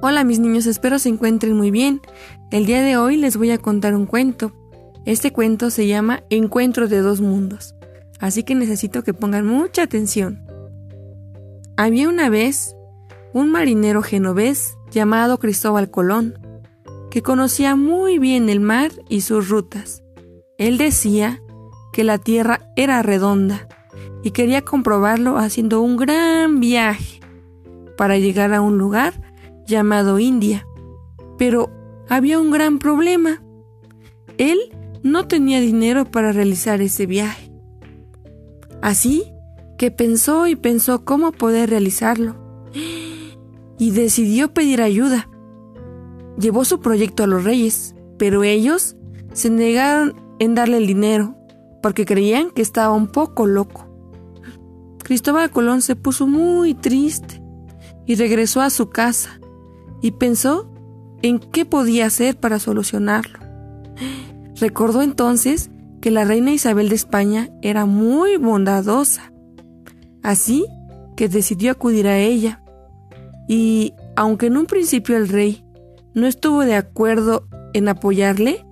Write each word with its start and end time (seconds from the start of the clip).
Hola 0.00 0.22
mis 0.22 0.38
niños, 0.38 0.66
espero 0.66 1.00
se 1.00 1.08
encuentren 1.08 1.56
muy 1.56 1.72
bien. 1.72 2.00
El 2.52 2.66
día 2.66 2.82
de 2.82 2.96
hoy 2.96 3.16
les 3.16 3.36
voy 3.36 3.50
a 3.50 3.58
contar 3.58 3.96
un 3.96 4.06
cuento. 4.06 4.52
Este 5.04 5.32
cuento 5.32 5.70
se 5.70 5.88
llama 5.88 6.22
Encuentro 6.30 6.86
de 6.86 7.00
dos 7.00 7.20
mundos, 7.20 7.74
así 8.20 8.44
que 8.44 8.54
necesito 8.54 9.02
que 9.02 9.12
pongan 9.12 9.44
mucha 9.44 9.82
atención. 9.82 10.46
Había 11.76 12.08
una 12.08 12.30
vez 12.30 12.76
un 13.32 13.50
marinero 13.50 14.00
genovés 14.02 14.76
llamado 14.92 15.40
Cristóbal 15.40 15.90
Colón, 15.90 16.38
que 17.10 17.22
conocía 17.22 17.74
muy 17.74 18.20
bien 18.20 18.48
el 18.48 18.60
mar 18.60 18.92
y 19.08 19.22
sus 19.22 19.48
rutas. 19.48 20.04
Él 20.58 20.78
decía 20.78 21.42
que 21.92 22.04
la 22.04 22.18
tierra 22.18 22.60
era 22.76 23.02
redonda 23.02 23.66
y 24.22 24.30
quería 24.30 24.62
comprobarlo 24.62 25.38
haciendo 25.38 25.80
un 25.80 25.96
gran 25.96 26.60
viaje 26.60 27.18
para 27.96 28.16
llegar 28.16 28.54
a 28.54 28.60
un 28.60 28.78
lugar 28.78 29.27
llamado 29.68 30.18
India. 30.18 30.66
Pero 31.36 31.70
había 32.08 32.40
un 32.40 32.50
gran 32.50 32.78
problema. 32.78 33.42
Él 34.38 34.58
no 35.02 35.28
tenía 35.28 35.60
dinero 35.60 36.04
para 36.04 36.32
realizar 36.32 36.80
ese 36.80 37.06
viaje. 37.06 37.52
Así 38.82 39.24
que 39.76 39.90
pensó 39.90 40.48
y 40.48 40.56
pensó 40.56 41.04
cómo 41.04 41.30
poder 41.30 41.70
realizarlo. 41.70 42.34
Y 43.78 43.90
decidió 43.92 44.52
pedir 44.52 44.82
ayuda. 44.82 45.28
Llevó 46.38 46.64
su 46.64 46.80
proyecto 46.80 47.22
a 47.22 47.28
los 47.28 47.44
reyes, 47.44 47.94
pero 48.16 48.42
ellos 48.42 48.96
se 49.32 49.50
negaron 49.50 50.14
en 50.40 50.54
darle 50.54 50.78
el 50.78 50.86
dinero, 50.86 51.36
porque 51.82 52.04
creían 52.04 52.50
que 52.50 52.62
estaba 52.62 52.92
un 52.92 53.08
poco 53.08 53.46
loco. 53.46 53.86
Cristóbal 55.02 55.50
Colón 55.50 55.82
se 55.82 55.96
puso 55.96 56.26
muy 56.26 56.74
triste 56.74 57.40
y 58.06 58.14
regresó 58.16 58.60
a 58.60 58.70
su 58.70 58.90
casa 58.90 59.40
y 60.00 60.12
pensó 60.12 60.70
en 61.22 61.38
qué 61.38 61.64
podía 61.64 62.06
hacer 62.06 62.36
para 62.38 62.58
solucionarlo. 62.58 63.38
Recordó 64.56 65.02
entonces 65.02 65.70
que 66.00 66.10
la 66.10 66.24
reina 66.24 66.52
Isabel 66.52 66.88
de 66.88 66.94
España 66.94 67.50
era 67.62 67.86
muy 67.86 68.36
bondadosa, 68.36 69.32
así 70.22 70.66
que 71.16 71.28
decidió 71.28 71.72
acudir 71.72 72.06
a 72.06 72.18
ella. 72.18 72.62
Y 73.48 73.94
aunque 74.16 74.46
en 74.46 74.56
un 74.56 74.66
principio 74.66 75.16
el 75.16 75.28
rey 75.28 75.64
no 76.14 76.26
estuvo 76.26 76.64
de 76.64 76.74
acuerdo 76.74 77.48
en 77.72 77.88
apoyarle, 77.88 78.64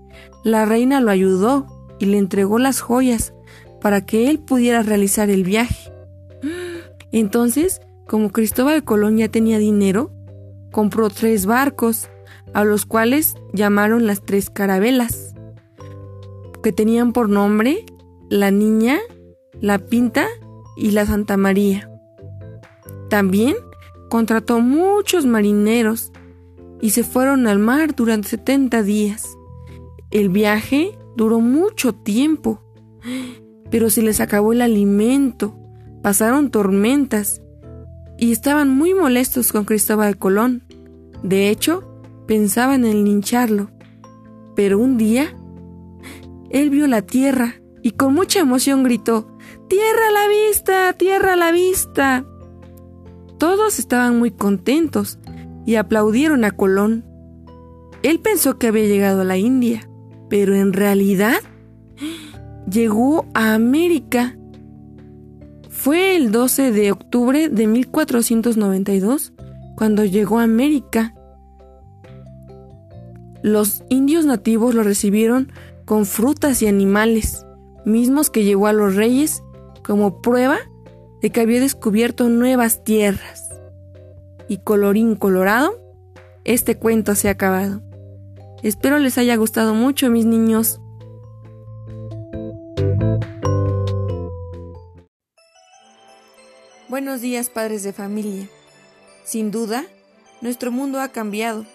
la 0.45 0.65
reina 0.65 1.01
lo 1.01 1.11
ayudó 1.11 1.67
y 1.99 2.07
le 2.07 2.19
entregó 2.19 2.59
las 2.59 2.81
joyas 2.81 3.33
para 3.81 4.05
que 4.05 4.31
él 4.31 4.39
pudiera 4.39 4.83
realizar 4.83 5.31
el 5.31 5.45
viaje. 5.45 5.93
Entonces, 7.13 7.81
como 8.07 8.31
Cristóbal 8.31 8.85
Colón 8.85 9.17
ya 9.17 9.29
tenía 9.29 9.59
dinero, 9.59 10.13
compró 10.72 11.11
tres 11.11 11.47
barcos, 11.47 12.09
a 12.55 12.64
los 12.64 12.86
cuales 12.86 13.34
llamaron 13.53 14.06
las 14.06 14.22
tres 14.22 14.50
carabelas, 14.50 15.34
que 16.62 16.72
tenían 16.72 17.12
por 17.12 17.28
nombre 17.28 17.84
la 18.28 18.50
Niña, 18.50 18.98
la 19.61 19.78
Pinta 19.78 20.27
y 20.77 20.91
la 20.91 21.06
Santa 21.06 21.37
María. 21.37 21.91
También 23.09 23.56
contrató 24.09 24.61
muchos 24.61 25.27
marineros 25.27 26.12
y 26.81 26.91
se 26.91 27.05
fueron 27.05 27.47
al 27.47 27.59
mar 27.59 27.94
durante 27.94 28.28
70 28.28 28.83
días. 28.83 29.27
El 30.11 30.28
viaje 30.28 30.98
duró 31.17 31.41
mucho 31.41 31.94
tiempo, 31.94 32.62
pero 33.70 33.91
se 33.91 34.03
les 34.03 34.20
acabó 34.20 34.53
el 34.53 34.62
alimento, 34.62 35.56
pasaron 36.03 36.50
tormentas 36.50 37.42
y 38.19 38.33
estaban 38.33 38.69
muy 38.69 38.95
molestos 38.95 39.53
con 39.53 39.64
Cristóbal 39.64 40.19
Colón. 40.19 40.62
De 41.22 41.50
hecho, 41.50 41.83
pensaban 42.27 42.84
en 42.84 43.04
lincharlo. 43.04 43.71
Pero 44.54 44.78
un 44.78 44.97
día, 44.97 45.34
él 46.50 46.71
vio 46.71 46.87
la 46.87 47.03
tierra 47.03 47.56
y 47.82 47.93
con 47.93 48.15
mucha 48.15 48.41
emoción 48.41 48.82
gritó, 48.82 49.28
¡Tierra 49.69 50.09
a 50.09 50.12
la 50.12 50.28
vista! 50.28 50.93
¡Tierra 50.94 51.34
a 51.34 51.37
la 51.37 51.53
vista! 51.53 52.25
Todos 53.38 53.78
estaban 53.78 54.19
muy 54.19 54.31
contentos 54.31 55.19
y 55.66 55.75
aplaudieron 55.75 56.44
a 56.44 56.53
Colón. 56.53 57.05
Él 58.03 58.21
pensó 58.21 58.59
que 58.59 58.69
había 58.69 58.87
llegado 58.87 59.22
a 59.22 59.25
la 59.25 59.37
India, 59.37 59.88
pero 60.31 60.55
en 60.55 60.72
realidad 60.72 61.38
llegó 62.71 63.26
a 63.34 63.55
América. 63.55 64.38
Fue 65.76 66.16
el 66.16 66.32
12 66.32 66.72
de 66.72 66.91
octubre 66.91 67.48
de 67.48 67.66
1492 67.69 69.32
cuando 69.76 70.04
llegó 70.04 70.41
a 70.41 70.42
América. 70.42 71.14
Los 73.42 73.84
indios 73.88 74.25
nativos 74.25 74.75
lo 74.75 74.82
recibieron 74.82 75.53
con 75.84 76.04
frutas 76.06 76.60
y 76.62 76.66
animales, 76.66 77.47
mismos 77.84 78.31
que 78.31 78.42
llevó 78.42 78.66
a 78.66 78.72
los 78.72 78.97
reyes 78.97 79.44
como 79.84 80.22
prueba 80.22 80.56
de 81.22 81.31
que 81.31 81.42
había 81.42 81.60
descubierto 81.60 82.28
nuevas 82.31 82.82
tierras. 82.82 83.48
Y 84.48 84.58
colorín 84.58 85.14
colorado, 85.14 85.72
este 86.44 86.78
cuento 86.78 87.14
se 87.14 87.28
ha 87.28 87.32
acabado. 87.32 87.82
Espero 88.64 88.98
les 88.98 89.19
haya 89.19 89.37
gustado 89.37 89.75
mucho, 89.75 90.10
mis 90.10 90.26
niños. 90.26 90.81
Buenos 96.97 97.21
días, 97.21 97.51
padres 97.51 97.83
de 97.83 97.93
familia. 97.93 98.49
Sin 99.23 99.51
duda, 99.51 99.84
nuestro 100.41 100.73
mundo 100.73 100.99
ha 100.99 101.09
cambiado. 101.09 101.67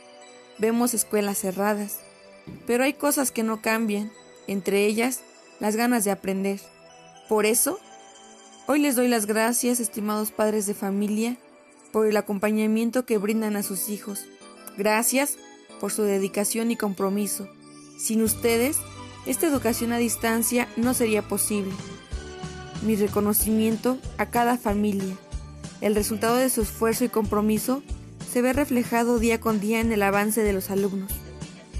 Vemos 0.58 0.96
escuelas 0.96 1.38
cerradas, 1.38 2.00
pero 2.66 2.86
hay 2.86 2.94
cosas 2.94 3.30
que 3.30 3.44
no 3.44 3.62
cambian, 3.62 4.12
entre 4.48 4.88
ellas 4.88 5.22
las 5.60 5.76
ganas 5.76 6.06
de 6.06 6.10
aprender. 6.10 6.60
Por 7.30 7.46
eso, 7.46 7.78
hoy 8.66 8.80
les 8.80 8.96
doy 8.96 9.10
las 9.10 9.28
gracias, 9.28 9.80
estimados 9.80 10.32
padres 10.32 10.66
de 10.66 10.74
familia, 10.74 11.38
por 11.92 12.08
el 12.08 12.18
acompañamiento 12.18 13.06
que 13.06 13.20
brindan 13.20 13.56
a 13.56 13.62
sus 13.62 13.90
hijos. 13.90 14.26
Gracias 14.76 15.38
por 15.80 15.92
su 15.92 16.02
dedicación 16.02 16.72
y 16.72 16.78
compromiso. 16.78 17.48
Sin 18.00 18.24
ustedes, 18.24 18.78
esta 19.28 19.46
educación 19.46 19.92
a 19.92 20.00
distancia 20.00 20.68
no 20.78 20.96
sería 20.96 21.22
posible. 21.22 21.74
Mi 22.82 22.96
reconocimiento 22.96 23.98
a 24.18 24.26
cada 24.28 24.58
familia 24.58 25.16
el 25.82 25.96
resultado 25.96 26.36
de 26.36 26.50
su 26.50 26.62
esfuerzo 26.62 27.04
y 27.04 27.10
compromiso 27.10 27.82
se 28.32 28.42
ve 28.42 28.54
reflejado 28.54 29.18
día 29.18 29.42
con 29.42 29.60
día 29.60 29.80
en 29.80 29.92
el 29.92 30.04
avance 30.04 30.44
de 30.44 30.54
los 30.54 30.70
alumnos. 30.70 31.12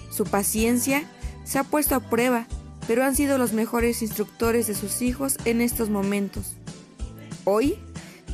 Su 0.10 0.26
paciencia 0.26 1.04
se 1.44 1.60
ha 1.60 1.64
puesto 1.64 1.96
a 1.96 2.00
prueba, 2.00 2.48
pero 2.88 3.04
han 3.04 3.16
sido 3.16 3.38
los 3.38 3.54
mejores 3.54 4.02
instructores 4.02 4.68
de 4.68 4.74
sus 4.74 5.04
hijos 5.04 5.38
en 5.46 5.62
estos 5.62 5.90
momentos. 5.90 6.58
Hoy 7.46 7.76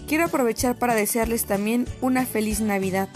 quiero 0.08 0.26
aprovechar 0.26 0.80
para 0.80 0.96
desearles 0.96 1.46
también 1.46 1.86
una 2.02 2.26
feliz 2.26 2.62
Navidad. 2.62 3.10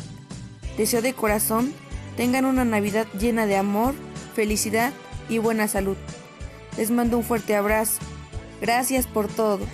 Deseo 0.78 1.02
de 1.02 1.14
corazón 1.14 1.74
tengan 2.18 2.44
una 2.46 2.66
Navidad 2.66 3.08
llena 3.18 3.46
de 3.46 3.56
amor, 3.56 3.96
felicidad 4.36 4.92
y 5.30 5.38
buena 5.38 5.70
salud. 5.70 5.96
Les 6.78 6.92
mando 6.92 7.18
un 7.18 7.24
fuerte 7.24 7.56
abrazo. 7.56 8.00
Gracias 8.62 9.08
por 9.08 9.28
todo. 9.28 9.66